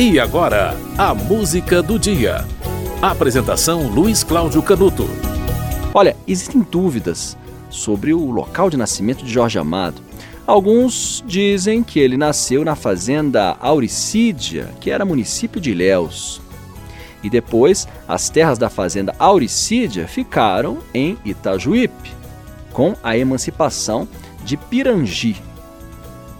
[0.00, 2.44] E agora, a música do dia.
[3.02, 5.10] Apresentação Luiz Cláudio Canuto.
[5.92, 7.36] Olha, existem dúvidas
[7.68, 10.00] sobre o local de nascimento de Jorge Amado.
[10.46, 16.40] Alguns dizem que ele nasceu na fazenda Auricídia, que era município de Ilhéus.
[17.20, 22.12] E depois, as terras da fazenda Auricídia ficaram em Itajuípe,
[22.72, 24.06] com a emancipação
[24.44, 25.42] de Pirangi.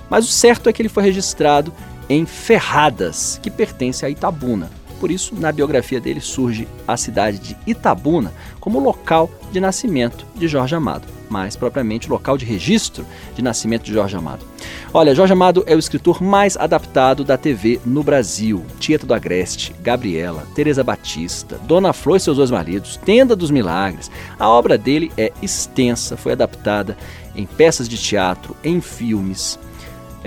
[0.08, 1.72] Mas o certo é que ele foi registrado
[2.08, 4.70] em Ferradas, que pertence a Itabuna.
[5.00, 10.48] Por isso, na biografia dele surge a cidade de Itabuna como local de nascimento de
[10.48, 14.44] Jorge Amado, mais propriamente local de registro de nascimento de Jorge Amado.
[14.92, 18.64] Olha, Jorge Amado é o escritor mais adaptado da TV no Brasil.
[18.80, 24.10] Tieta do Agreste, Gabriela, Teresa Batista, Dona Flor e seus dois maridos, Tenda dos Milagres.
[24.38, 26.96] A obra dele é extensa, foi adaptada
[27.36, 29.58] em peças de teatro, em filmes,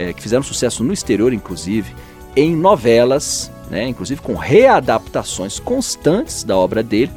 [0.01, 1.93] é, que fizeram sucesso no exterior, inclusive,
[2.35, 7.11] em novelas, né, inclusive com readaptações constantes da obra dele.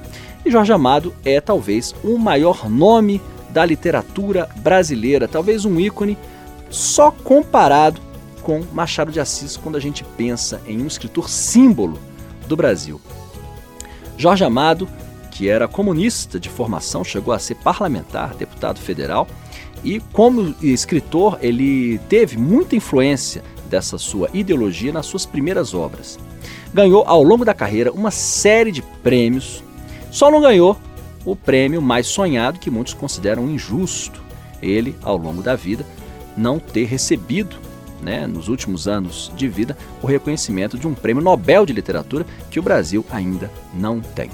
[0.44, 6.18] E Jorge Amado é talvez o maior nome da literatura brasileira, talvez um ícone
[6.68, 8.00] só comparado
[8.42, 11.98] com Machado de Assis quando a gente pensa em um escritor símbolo
[12.46, 13.00] do Brasil.
[14.18, 14.86] Jorge Amado,
[15.34, 19.26] que era comunista de formação, chegou a ser parlamentar, deputado federal,
[19.82, 26.18] e como escritor, ele teve muita influência dessa sua ideologia nas suas primeiras obras.
[26.72, 29.62] Ganhou ao longo da carreira uma série de prêmios,
[30.10, 30.78] só não ganhou
[31.24, 34.22] o prêmio mais sonhado que muitos consideram injusto.
[34.62, 35.84] Ele, ao longo da vida,
[36.36, 37.56] não ter recebido,
[38.00, 42.60] né, nos últimos anos de vida, o reconhecimento de um prêmio Nobel de Literatura que
[42.60, 44.30] o Brasil ainda não tem.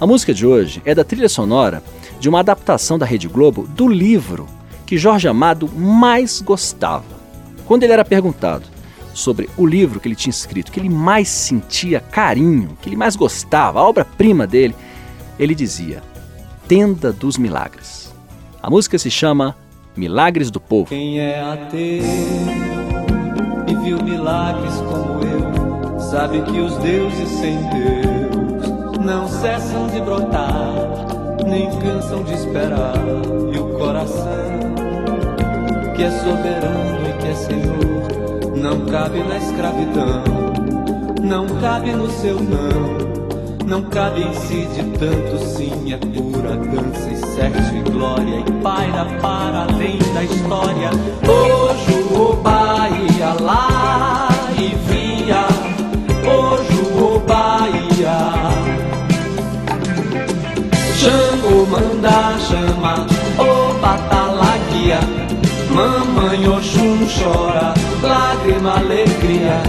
[0.00, 1.82] A música de hoje é da trilha sonora
[2.18, 4.46] de uma adaptação da Rede Globo do livro
[4.86, 7.04] que Jorge Amado mais gostava.
[7.66, 8.64] Quando ele era perguntado
[9.12, 13.14] sobre o livro que ele tinha escrito, que ele mais sentia carinho, que ele mais
[13.14, 14.74] gostava, a obra-prima dele,
[15.38, 16.02] ele dizia:
[16.66, 18.10] Tenda dos Milagres.
[18.62, 19.54] A música se chama
[19.94, 20.88] Milagres do Povo.
[20.88, 22.02] Quem é ateu
[23.68, 28.09] e viu milagres como eu, sabe que os deuses sem Deus
[29.00, 30.74] não cessam de brotar,
[31.46, 32.94] nem cansam de esperar,
[33.52, 34.60] e o coração
[35.96, 40.22] que é soberano e que é Senhor, não cabe na escravidão,
[41.22, 47.10] não cabe no seu não, não cabe em si de tanto sim, é pura dança
[47.10, 50.90] e certo e glória, e paira para além da história.
[51.26, 54.09] Hoje o Bahia lá
[67.18, 69.62] chora, lágrima, alegria.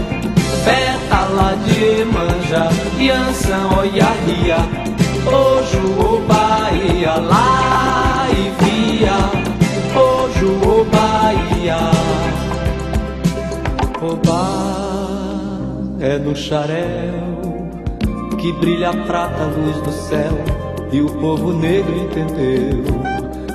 [0.63, 2.69] Pétala de manja,
[2.99, 3.69] Yansan,
[4.27, 4.57] ria
[5.25, 9.17] Ojo, o Bahia, lá e via.
[9.95, 11.31] Ojo, o Bahia.
[14.01, 14.71] Obá
[15.99, 17.61] é no xarel
[18.39, 20.33] Que brilha a prata, luz do céu
[20.91, 22.83] E o povo negro entendeu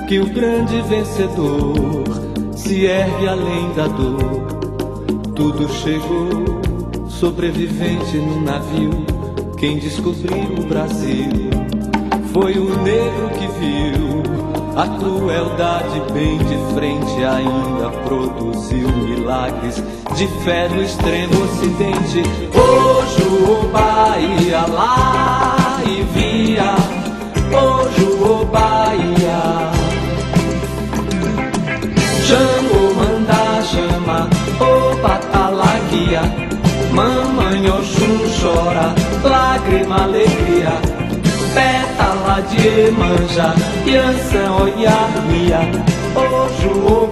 [0.07, 2.26] que o grande vencedor
[2.57, 4.47] se ergue além da dor.
[5.35, 9.05] Tudo chegou, sobrevivente no navio.
[9.57, 11.29] Quem descobriu o Brasil
[12.33, 14.23] foi o negro que viu
[14.75, 17.23] a crueldade bem de frente.
[17.23, 19.83] Ainda produziu milagres
[20.15, 22.23] de fé no extremo ocidente.
[22.53, 26.75] Hoje o Bahia lá e via.
[27.55, 29.06] Hoje o Bahia.
[38.47, 40.79] Chora, lágrima, alegria.
[41.53, 45.61] Pétala de manja, Yansan, oiarmia
[46.15, 47.07] Ojo, o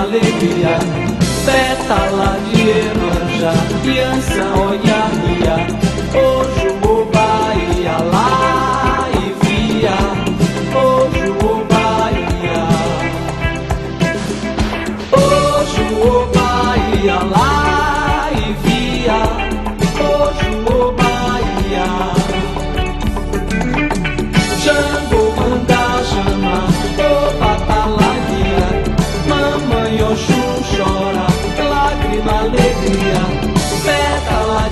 [0.00, 0.78] alegria,
[1.44, 4.58] pétala de Emanjá, criança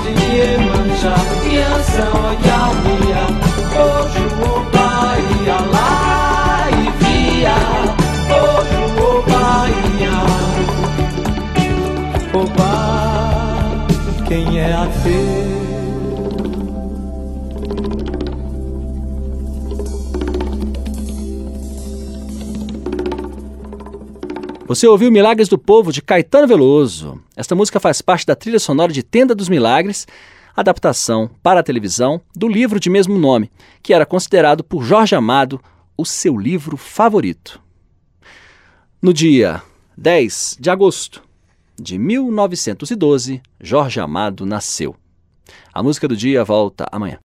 [0.06, 1.14] olha, Yansa,
[1.50, 3.24] Yansa, olha minha,
[3.82, 6.72] hoje o Bahia lá e
[7.04, 7.58] via,
[8.30, 10.16] hoje o Bahia,
[12.32, 12.44] o
[14.24, 15.65] quem é ateu?
[24.68, 27.22] Você ouviu Milagres do Povo de Caetano Veloso.
[27.36, 30.08] Esta música faz parte da trilha sonora de Tenda dos Milagres,
[30.56, 33.48] adaptação para a televisão do livro de mesmo nome,
[33.80, 35.60] que era considerado por Jorge Amado
[35.96, 37.62] o seu livro favorito.
[39.00, 39.62] No dia
[39.96, 41.22] 10 de agosto
[41.80, 44.96] de 1912, Jorge Amado nasceu.
[45.72, 47.18] A música do dia volta amanhã.